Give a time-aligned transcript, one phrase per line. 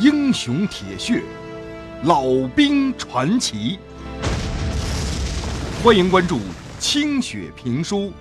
[0.00, 1.22] 英雄铁血，
[2.02, 3.78] 老兵传奇。
[5.84, 6.40] 欢迎关注
[6.80, 8.12] 清雪评书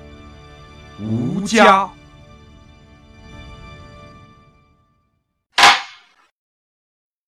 [1.04, 1.86] 《吴家》。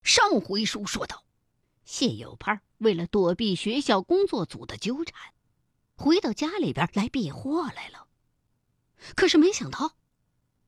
[0.04, 1.24] 上回书说到，
[1.84, 5.34] 谢有盼为了躲避学校工作组的纠缠，
[5.96, 8.06] 回到家里边来避祸来了。
[9.16, 9.96] 可是没想到，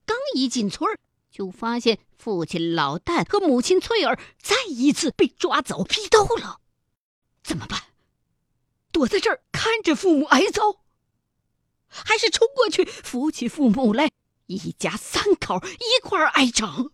[0.03, 0.97] 刚一进村儿。
[1.37, 6.61] 就发现父亲老旦和母亲翠儿再一次被抓走批斗了，
[7.43, 7.79] 怎么办？
[8.91, 10.81] 躲在这儿看着父母挨揍，
[11.85, 14.09] 还是冲过去扶起父母来，
[14.47, 16.91] 一家三口一块挨整，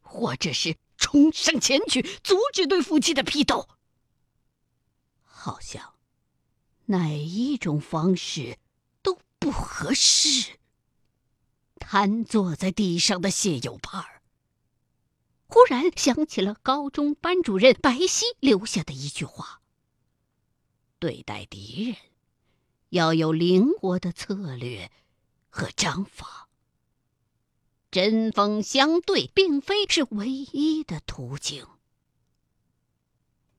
[0.00, 3.68] 或者是冲上前去阻止对父亲的批斗？
[5.22, 5.96] 好像
[6.86, 8.56] 哪一种方式
[9.02, 10.59] 都不合适。
[11.92, 14.22] 瘫坐在地上的谢有盼儿，
[15.48, 19.60] 忽然想起了高中班主任白皙留下的一句话
[21.00, 21.96] ：“对待敌人，
[22.90, 24.88] 要有灵活的策略
[25.48, 26.48] 和章法。
[27.90, 31.66] 针锋相对并非是唯一的途径。”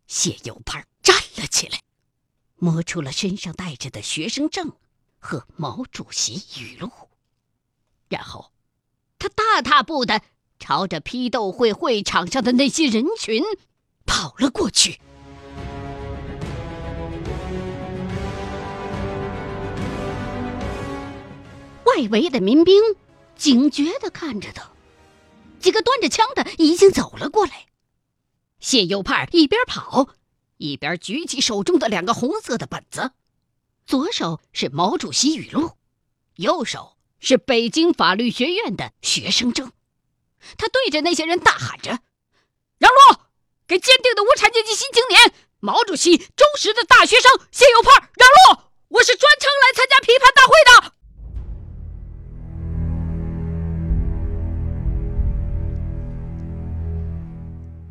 [0.08, 1.82] 谢有盼站了起来，
[2.56, 4.72] 摸出了身上带着的学生证
[5.20, 7.01] 和毛主席语录。
[8.12, 8.52] 然后，
[9.18, 10.22] 他大踏步的
[10.60, 13.42] 朝着批斗会会场上的那些人群
[14.06, 15.00] 跑了过去。
[21.86, 22.82] 外围的民兵
[23.38, 24.72] 警觉的看着他，
[25.62, 27.68] 几个端着枪的已经走了过来。
[28.60, 30.10] 谢有盼一边跑，
[30.58, 33.12] 一边举起手中的两个红色的本子，
[33.86, 35.72] 左手是毛主席语录，
[36.36, 36.98] 右手。
[37.22, 39.72] 是北京法律学院的学生证，
[40.58, 42.00] 他对着那些人大喊着
[42.80, 43.22] ：“让路，
[43.68, 48.28] 给坚定的无产阶级新青年、毛主席忠实的大学生谢有盼让
[48.58, 48.64] 路！
[48.88, 50.94] 我是专程来参加批判大会的。”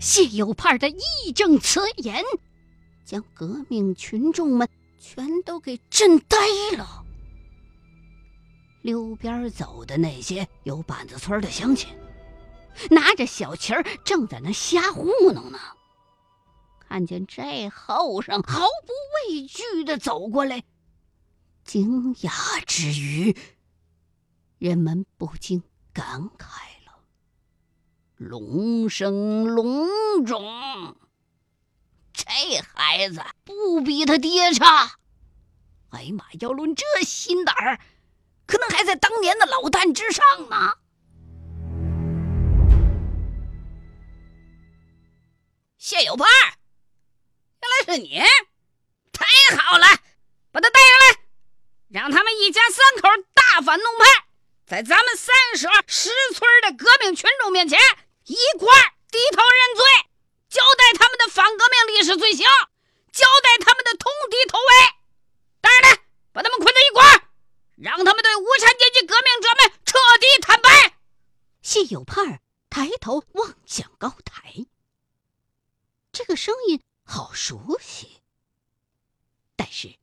[0.00, 2.24] 谢有盼的义正辞严，
[3.04, 4.68] 将革命群众们
[4.98, 6.36] 全都给震呆
[6.76, 7.04] 了。
[8.82, 11.88] 溜边走的那些有板子村的乡亲，
[12.90, 15.58] 拿着小旗儿，正在那瞎糊弄呢。
[16.78, 18.92] 看见这后生毫不
[19.28, 20.64] 畏惧的走过来，
[21.64, 23.36] 惊讶之余，
[24.58, 25.62] 人们不禁
[25.92, 26.46] 感慨
[26.86, 27.04] 了
[28.16, 30.96] ：“龙生龙种，
[32.12, 32.24] 这
[32.74, 34.92] 孩子不比他爹差。
[35.90, 37.78] 哎呀妈，要论这心胆儿！”
[38.50, 40.74] 可能还在当年的老旦之上呢。
[45.78, 46.28] 谢有盼，
[47.62, 48.20] 原来是你，
[49.12, 49.24] 太
[49.56, 49.86] 好了！
[50.50, 51.20] 把他带上来，
[51.90, 54.04] 让他们一家三口大反动派，
[54.66, 57.78] 在咱们三舍十村的革命群众面前
[58.24, 58.66] 一块
[59.12, 59.84] 低头认罪，
[60.48, 62.44] 交代他们的反革命历史罪行，
[63.12, 64.72] 交代他们的通敌头尾。
[65.60, 67.26] 当然了，把他们捆在一块。
[67.82, 70.98] 让他们无产阶级革命者们彻底坦白。
[71.62, 72.40] 谢有盼
[72.70, 74.66] 抬头望向高台，
[76.10, 78.22] 这个声音好熟悉。
[79.56, 79.98] 但是，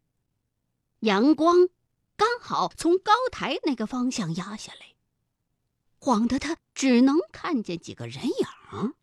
[1.00, 1.70] 阳光
[2.16, 4.96] 刚好从高台那个方向压下来，
[5.98, 8.94] 晃得他只能看见几个人影。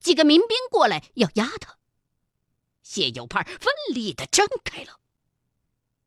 [0.00, 1.78] 几个民兵过来要压他，
[2.82, 4.98] 谢有盼奋力的挣开了。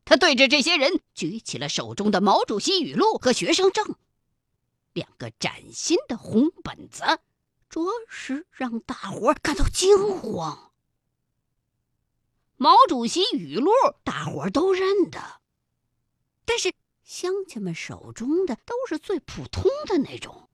[0.05, 3.95] 他对着这些人举起了手中的毛主席语录和学生证，
[4.93, 7.03] 两个崭新的红本子，
[7.69, 10.71] 着实让大伙感到惊慌。
[12.55, 13.71] 毛主席语录
[14.03, 15.41] 大伙都认得，
[16.45, 16.71] 但是
[17.03, 20.49] 乡亲们手中的都是最普通的那种，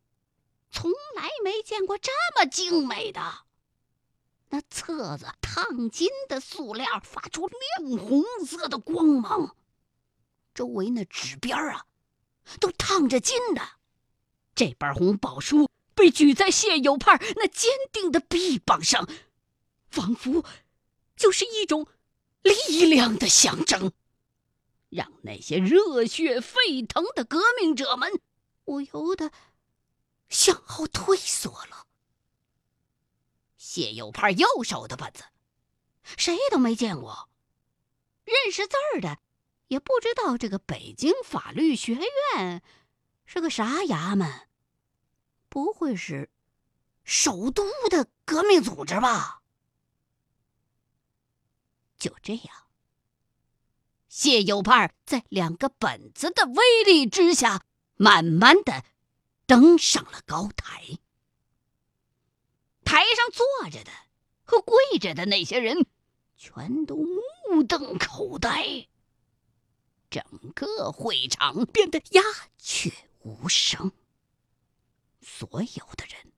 [0.72, 3.22] 从来没见过这么精美的。
[4.54, 9.56] 那册子烫金的塑料发出亮红色的光芒，
[10.54, 11.86] 周围那纸边啊，
[12.60, 13.62] 都烫着金的。
[14.54, 19.08] 这本红宝书被举在谢有盼那坚定的臂膀上，
[19.90, 20.44] 仿佛
[21.16, 21.88] 就是一种
[22.42, 23.94] 力量的象征，
[24.90, 28.20] 让那些热血沸腾的革命者们
[28.66, 29.32] 不由得
[30.28, 31.88] 向后退缩了。
[33.64, 35.24] 谢有盼右手的本子，
[36.18, 37.30] 谁都没见过，
[38.26, 39.20] 认识字儿的
[39.68, 42.64] 也不知道这个北京法律学院
[43.24, 44.50] 是个啥衙门，
[45.48, 46.32] 不会是
[47.04, 49.44] 首都的革命组织吧。
[52.00, 52.68] 就这样，
[54.08, 57.64] 谢有盼在两个本子的威力之下，
[57.94, 58.84] 慢慢的
[59.46, 60.98] 登上了高台。
[62.84, 63.92] 台上坐着的
[64.44, 65.86] 和跪着的那些人，
[66.36, 68.88] 全都目瞪口呆。
[70.10, 70.24] 整
[70.54, 72.22] 个会场变得鸦
[72.58, 72.92] 雀
[73.22, 73.92] 无声，
[75.22, 76.34] 所有的人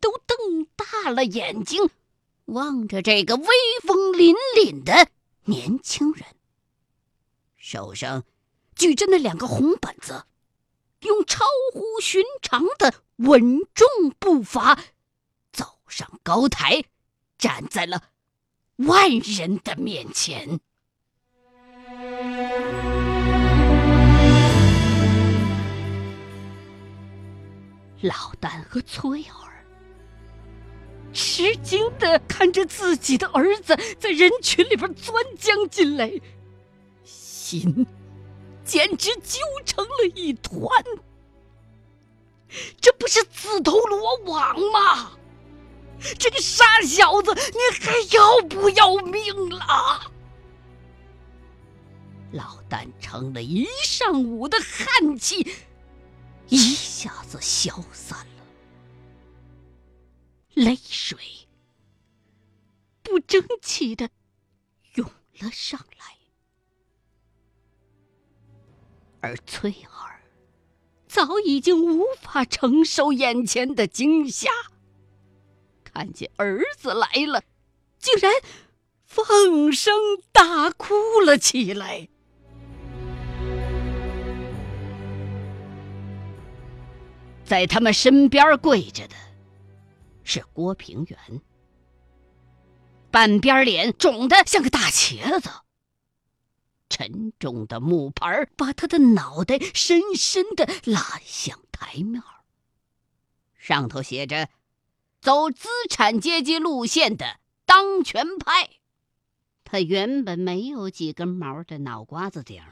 [0.00, 1.88] 都瞪大了眼睛，
[2.44, 3.46] 望着这个威
[3.82, 5.08] 风凛凛的
[5.44, 6.26] 年轻人，
[7.56, 8.24] 手上
[8.74, 10.26] 举着那两个红本子，
[11.00, 14.78] 用超乎寻常的稳重步伐
[15.88, 16.84] 上高台，
[17.36, 18.02] 站在了
[18.76, 20.60] 万人的面前。
[28.00, 29.64] 老旦和崔儿
[31.12, 36.12] 吃惊的看着自己的儿子在人群里边钻将进来，
[37.02, 37.84] 心
[38.64, 40.62] 简直揪成了一团。
[42.80, 45.17] 这不是自投罗网吗？
[46.18, 50.12] 这个傻小子，你还要不要命了？
[52.32, 55.46] 老旦撑了一上午的汗气。
[56.48, 58.44] 一下子消散了，
[60.54, 61.18] 泪水
[63.02, 64.08] 不争气的
[64.94, 65.06] 涌
[65.40, 66.16] 了上来，
[69.20, 70.22] 而翠儿
[71.06, 74.50] 早已经无法承受眼前的惊吓，
[75.98, 77.42] 看见儿子来了，
[77.98, 78.32] 竟然
[79.04, 79.92] 放声
[80.30, 82.08] 大哭了起来。
[87.44, 89.16] 在他们身边跪着的
[90.22, 91.42] 是郭平原，
[93.10, 95.50] 半边脸肿得像个大茄子，
[96.88, 102.22] 沉重的木牌把他的脑袋深深的拉向台面
[103.58, 104.48] 上头写着
[105.20, 108.70] “走资产阶级路线的当权派”。
[109.64, 112.62] 他原本没有几根毛的脑瓜子顶，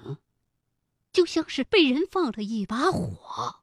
[1.13, 3.57] 就像是被人放了一把火。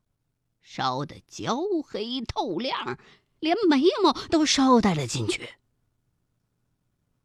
[0.61, 2.97] 烧得焦黑透亮，
[3.39, 5.49] 连眉毛都捎带了进去。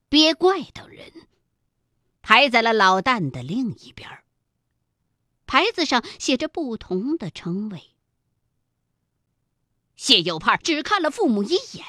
[0.08, 1.12] 鳖怪等人
[2.22, 4.08] 排在了老旦的另一边，
[5.46, 7.94] 牌子上写着不同的称谓。
[9.98, 11.84] 谢有盼只看了父母一眼，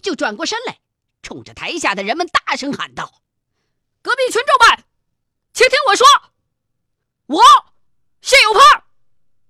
[0.00, 0.78] 就转过身来，
[1.20, 3.22] 冲着台下的人们大声喊道
[4.00, 4.84] ：“隔壁群众们，
[5.52, 6.06] 请听我说，
[7.26, 7.42] 我
[8.22, 8.84] 谢有盼。”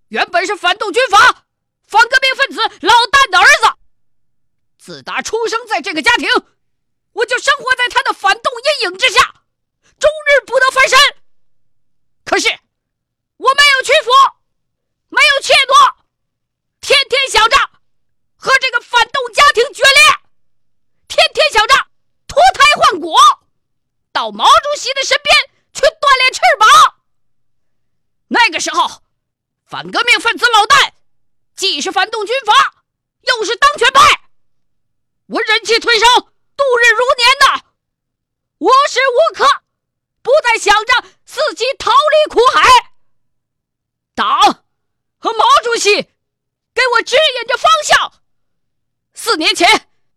[0.08, 1.18] 原本是反动军阀、
[1.86, 3.78] 反革命分子老旦的儿子，
[4.78, 6.26] 自打出生在这个家庭，
[7.12, 8.50] 我就生活在他的反动
[8.80, 9.20] 阴影之下，
[10.00, 10.98] 终日不得翻身。
[12.24, 12.48] 可是
[13.36, 14.10] 我没有屈服，
[15.10, 15.96] 没有怯懦，
[16.80, 17.56] 天天想着
[18.36, 20.16] 和这个反动家庭决裂，
[21.06, 21.74] 天天想着
[22.26, 23.14] 脱胎换骨，
[24.30, 25.36] 毛主席的身边
[25.72, 26.94] 去锻炼翅膀。
[28.28, 29.02] 那个时候。
[29.70, 30.92] 反革命分子老旦，
[31.54, 32.82] 既是反动军阀，
[33.20, 34.00] 又是当权派，
[35.26, 36.08] 我忍气吞声，
[36.56, 37.64] 度日如年呐，
[38.56, 39.46] 无时无刻
[40.22, 42.66] 不在想着自己逃离苦海。
[44.14, 44.64] 党
[45.18, 45.94] 和毛主席
[46.72, 48.22] 给我指引着方向。
[49.12, 49.68] 四年前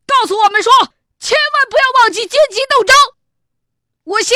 [0.08, 0.72] 告诉我们说，
[1.20, 2.96] 千万不要忘记阶级斗争。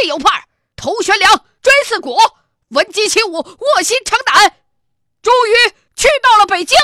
[0.06, 2.16] 我谢有盼，头悬梁，锥刺股，
[2.70, 4.62] 闻鸡起舞，卧薪尝胆。
[5.24, 5.54] 终于
[5.96, 6.78] 去到了北京，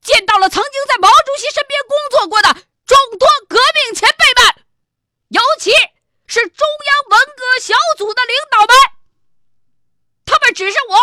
[0.00, 2.48] 见到了曾经在毛主席身边工作过的
[2.86, 4.64] 众多革命前辈们，
[5.28, 5.70] 尤其
[6.26, 8.68] 是中央文革小组的领导们。
[10.24, 10.96] 他们指示我，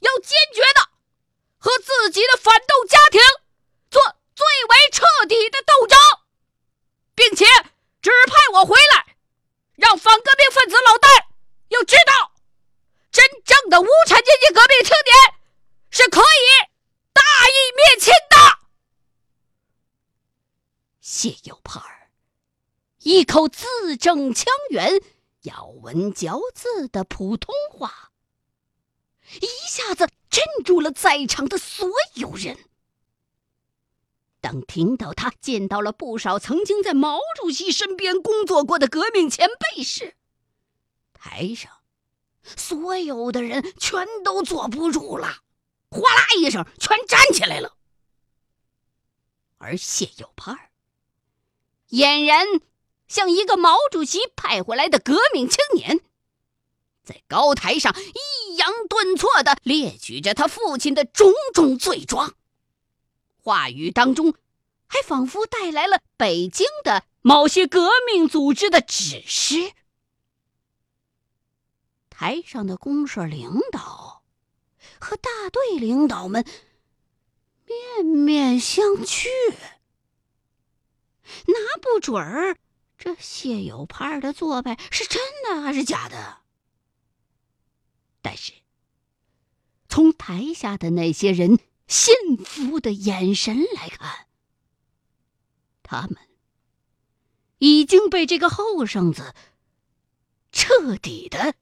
[0.00, 0.88] 要坚决的
[1.58, 3.20] 和自己的反动家庭
[3.92, 4.02] 做
[4.34, 5.96] 最为彻底的斗争，
[7.14, 7.46] 并且
[8.02, 9.13] 指派我回来，
[10.04, 11.08] 反革命分子老旦
[11.68, 12.32] 要知道
[13.10, 15.40] 真正的无产阶级革命青年。
[15.88, 16.68] 是可以
[17.14, 18.58] 大义灭亲的。
[21.00, 22.10] 谢有盼儿
[22.98, 25.00] 一口字正腔圆、
[25.42, 28.10] 咬文嚼字的普通话，
[29.40, 32.68] 一下子镇住了在场的所有人。
[34.44, 40.16] 当听到他见到了不少曾经在毛主席身边工作过的革命前辈时，
[41.14, 41.72] 台上
[42.42, 45.38] 所有的人全都坐不住了。
[45.88, 47.78] 哗啦一声，全站起来了。
[49.56, 50.58] 而谢有盼
[51.88, 52.46] 俨然
[53.08, 56.00] 像一个毛主席派回来的革命青年，
[57.02, 62.34] 在高台上抑扬顿挫的列举着他父亲的种种罪状，
[63.44, 64.32] 话语当中
[64.86, 69.72] 还仿佛带来了北京的某些革命组织的指示。
[72.08, 74.22] 台上的公社领导
[74.98, 76.46] 和大队领导们
[77.66, 79.28] 面面相觑。
[81.46, 82.56] 拿不准儿，
[82.96, 86.38] 这谢有盼的做派是真的还是假的？
[88.22, 88.54] 但是，
[89.86, 92.14] 从台下的那些人信
[92.44, 94.26] 服的眼神来看，
[95.82, 96.16] 他们
[97.58, 99.34] 已经被这个后生子
[100.52, 101.54] 彻底的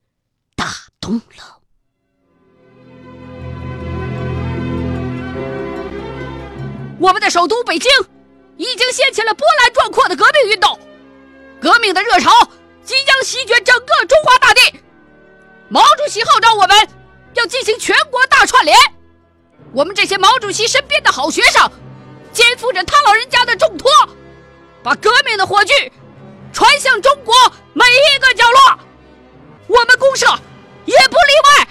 [0.55, 0.67] 打
[1.01, 1.61] 动了。
[6.99, 7.91] 我们的首都北京。
[8.59, 10.79] 已经掀起了波澜壮阔的革命运动，
[11.61, 12.31] 革命的热潮
[12.85, 14.79] 即将席卷整个中华大地。
[15.69, 16.89] 毛主席号召我们
[17.35, 18.77] 要进行全国大串联，
[19.75, 21.71] 我们这些毛主席身边的好学生，
[22.33, 23.91] 肩负着他老人家的重托，
[24.83, 25.91] 把革命的火炬
[26.53, 27.35] 传向中国
[27.73, 28.79] 每一个角落。
[29.69, 30.27] 我们公社
[30.85, 31.69] 也不例外，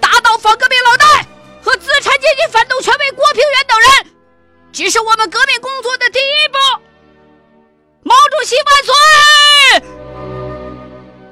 [0.00, 1.26] 打倒反革命老大
[1.62, 4.12] 和资产阶级反动权威郭平原等人。
[4.72, 6.58] 只是我们革命工作的第一步。
[8.02, 8.94] 毛主席万岁！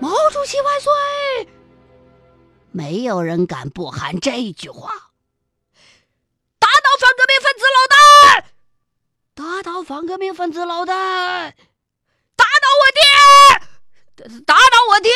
[0.01, 0.93] 毛主席万岁！
[2.73, 4.91] 没有人敢不喊这句话。
[6.59, 7.97] 打倒反革命分子老大！
[9.85, 10.95] 反革命分子老大！
[12.37, 14.41] 打倒我爹！
[14.47, 15.11] 打倒我爹！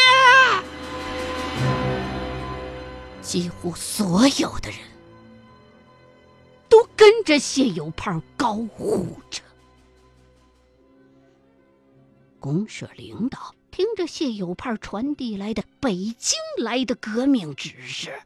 [3.23, 4.79] 几乎所有的人。
[6.69, 9.43] 都跟着谢有盼高呼着。
[12.39, 18.23] 公社领导听着谢有盼传递来的北京来的革命指示，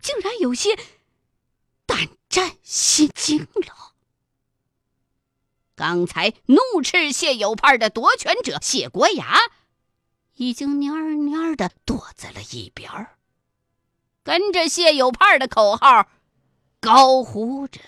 [0.00, 0.76] 竟然有些
[1.86, 3.91] 胆战心惊了。
[5.82, 9.36] 刚才怒斥谢有派的夺权者谢国牙，
[10.36, 12.88] 已经蔫蔫的躲在了一边，
[14.22, 16.06] 跟着谢有派的口号。
[16.78, 17.80] 高呼着，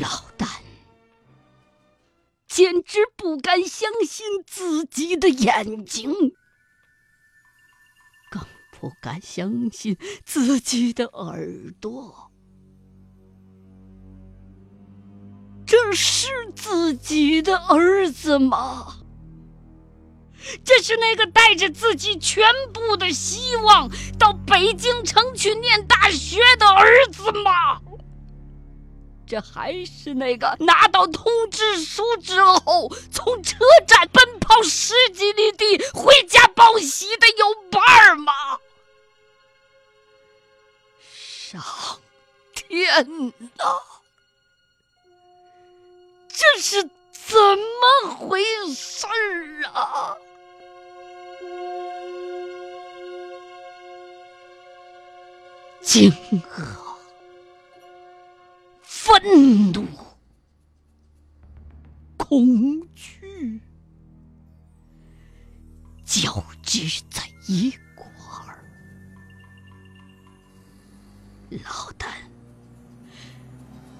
[0.00, 0.46] 老旦
[2.46, 6.12] 简直不敢相信自己的眼睛。
[8.30, 12.30] 更不敢相信自己的耳朵，
[15.66, 18.98] 这是自己的儿子吗？
[20.62, 27.80] 这是那个带着自己全部的希望到北京城去念大学的儿子吗？
[29.28, 33.56] 这还是那个拿到通知书之后从车
[33.86, 38.32] 站奔跑十几里地回家报喜的有伴儿吗？
[41.08, 41.62] 上
[42.54, 43.82] 天哪！
[46.28, 47.36] 这是怎
[48.02, 48.42] 么回
[48.74, 50.16] 事儿啊？
[55.82, 56.85] 惊愕、
[59.06, 59.86] 愤怒、
[62.16, 63.60] 恐惧
[66.04, 68.04] 交织在一块
[68.48, 68.64] 儿。
[71.50, 72.08] 老旦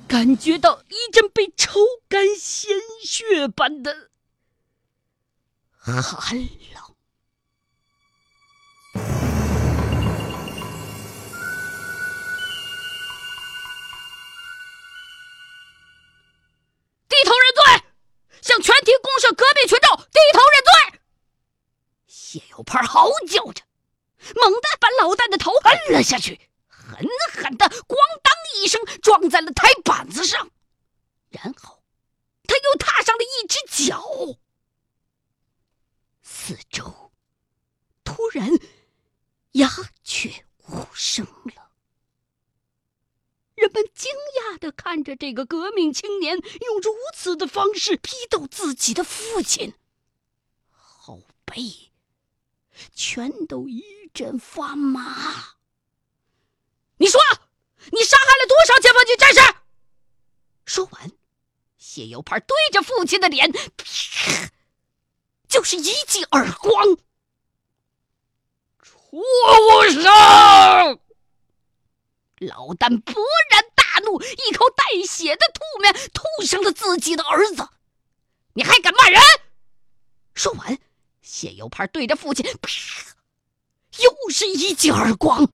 [0.08, 2.72] 感觉到一阵被抽干鲜
[3.04, 4.10] 血般的
[5.78, 6.85] 寒冷。
[17.16, 17.88] 低头认罪，
[18.42, 21.00] 向全体公社革命群众低头认罪。
[22.06, 23.62] 谢有盼嚎叫着，
[24.34, 26.38] 猛地把老旦的头摁了下去。
[26.68, 30.50] 狠狠的咣当一声撞在了台板子上，
[31.30, 31.82] 然后
[32.46, 34.04] 他又踏上了一只脚。
[36.22, 37.12] 四周
[38.04, 38.48] 突然
[39.52, 39.68] 鸦
[40.04, 41.72] 雀无声了，
[43.56, 49.74] 人们惊讶看着这个革命青年用如此的方式批斗自己的父亲，
[50.70, 51.90] 后背
[52.92, 53.82] 全都一
[54.12, 55.56] 阵发麻。
[56.98, 57.20] 你说，
[57.92, 59.40] 你杀害了多少解放军战士？
[60.64, 61.12] 说完
[61.76, 63.52] 谢有盼对着父亲的脸，
[65.48, 66.96] 就是一记耳光。
[68.82, 69.22] 畜
[69.90, 70.02] 生！
[72.38, 73.14] 老旦勃
[73.50, 73.64] 然
[74.00, 77.68] 怒，一口带血的吐面吐上了自己的儿子。
[78.54, 79.20] 你还敢骂人？
[80.34, 80.78] 说完，
[81.22, 82.70] 谢有盼对着父亲，啪，
[84.02, 85.48] 又是一记耳光。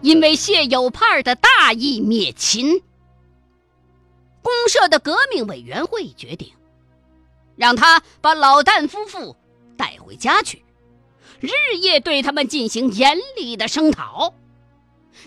[0.00, 2.82] 因为谢有盼的大义灭亲，
[4.42, 6.52] 公社的革命委员会决定，
[7.56, 9.36] 让他把老旦夫妇
[9.76, 10.64] 带回家去，
[11.40, 14.34] 日夜对他们进行严厉的声讨，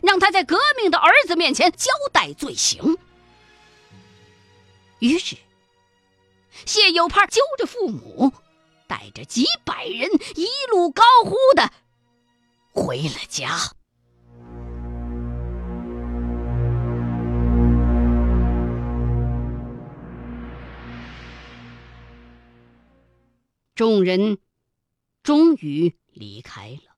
[0.01, 2.97] 让他在革命的儿子面前交代罪行。
[4.99, 5.35] 于是，
[6.65, 8.31] 谢有盼揪着父母，
[8.87, 11.71] 带着几百人，一路高呼的
[12.71, 13.71] 回了家。
[23.75, 24.39] 众人
[25.21, 26.95] 终于离开了。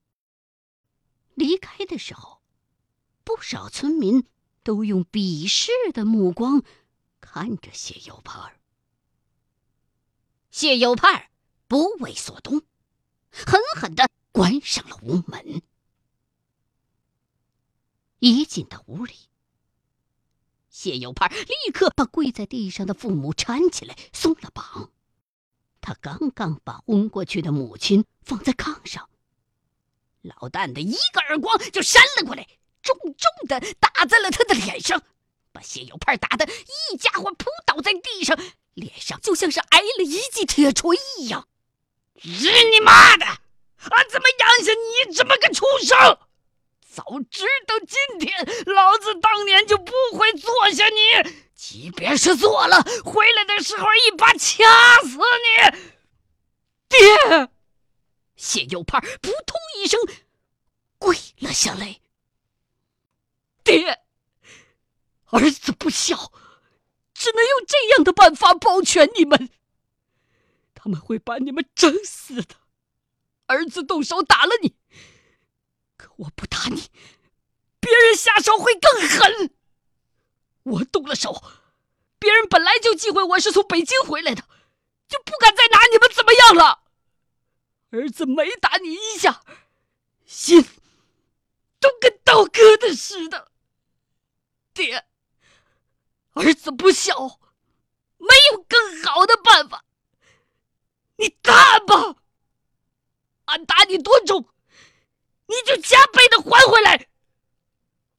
[1.33, 2.41] 离开的时候，
[3.23, 4.27] 不少村民
[4.61, 6.63] 都用鄙视的目光
[7.19, 8.59] 看着谢有盼。
[10.51, 11.29] 谢有盼
[11.67, 12.61] 不为所动，
[13.31, 15.63] 狠狠的关上了屋门。
[18.19, 19.15] 一进到屋里，
[20.69, 24.91] 谢有盼立刻把跪在地上的父母搀起来，松了绑。
[25.87, 29.07] 他刚刚把昏过去的母亲放在炕上，
[30.21, 32.45] 老旦的一个耳光就扇了过来，
[32.81, 35.01] 重重的打在了他的脸上，
[35.53, 36.45] 把谢有盼打的
[36.91, 38.37] 一家伙扑倒在地上，
[38.73, 41.47] 脸上就像是挨了一记铁锤一样。
[42.15, 43.25] 日你妈的！
[43.25, 46.19] 俺怎么养下你这么个畜生？
[46.97, 51.31] 早知道今天，老子当年就不会坐下你。
[51.53, 54.63] 即便是坐了，回来的时候一把掐
[55.03, 55.77] 死你！
[56.89, 57.49] 爹，
[58.35, 59.99] 谢有盼扑通一声
[60.97, 61.99] 跪了下来。
[63.63, 64.01] 爹，
[65.25, 66.31] 儿子不孝，
[67.13, 69.51] 只能用这样的办法保全你们。
[70.73, 72.55] 他们会把你们整死的。
[73.45, 74.75] 儿子动手打了你，
[76.17, 76.89] 我不打你，
[77.79, 79.51] 别人下手会更狠。
[80.63, 81.43] 我动了手，
[82.19, 84.43] 别人本来就忌讳我是从北京回来的，
[85.07, 86.83] 就不敢再拿你们怎么样了。
[87.91, 89.41] 儿子每打你一下，
[90.25, 90.61] 心
[91.79, 93.51] 都跟刀割的似的。
[94.73, 95.07] 爹，
[96.33, 97.39] 儿子不孝，
[98.17, 99.85] 没有更好的办法，
[101.15, 102.15] 你打吧。
[103.45, 104.49] 俺打你多重，
[105.47, 107.07] 你就加倍的还回来。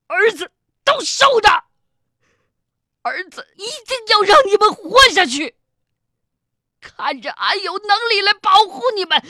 [0.09, 0.51] 儿子
[0.85, 1.65] 都受着。
[3.03, 5.57] 儿子一定要让你们活下去，
[6.81, 9.23] 看着俺有能力来保护你们。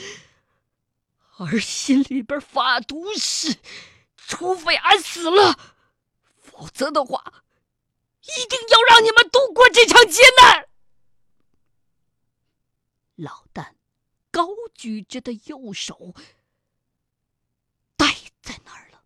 [1.38, 3.56] 儿心里边发毒誓，
[4.16, 5.56] 除非俺死了，
[6.36, 7.44] 否则的话，
[8.22, 10.68] 一定要让你们度过这场劫难。
[13.14, 13.74] 老旦
[14.30, 16.14] 高举着的右手
[18.48, 19.02] 在那儿了。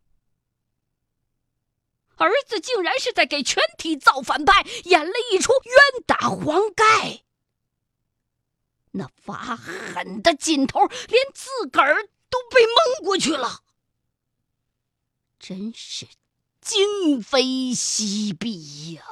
[2.17, 7.25] 儿子竟然是在给全体造反派演了一出冤打黄盖，
[8.93, 13.65] 那发狠的劲头，连自个儿都被蒙过去了，
[15.41, 16.07] 真是
[16.61, 19.05] 今非昔比呀！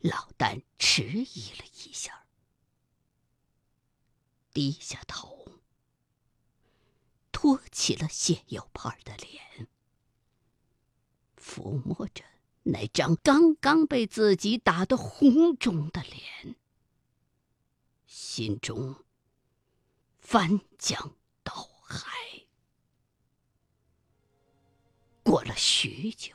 [0.00, 2.26] 老旦迟疑了一下，
[4.52, 5.45] 低下头，
[7.46, 9.68] 托起了谢有盼的脸。
[11.40, 12.24] 抚摸着
[12.64, 16.56] 那张刚刚被自己打得红肿的脸，
[18.04, 18.96] 心中
[20.18, 22.08] 翻江倒海。
[25.22, 26.34] 过了许久，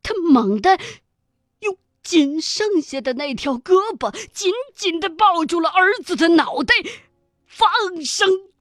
[0.00, 0.78] 他猛地
[1.58, 6.72] 用仅剩下的那条胳膊紧紧的抱住了儿子的脑袋，
[7.46, 7.68] 放
[8.04, 8.52] 声